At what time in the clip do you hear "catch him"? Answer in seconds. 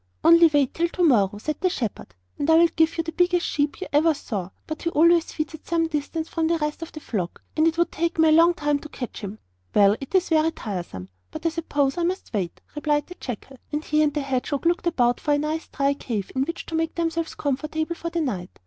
8.89-9.37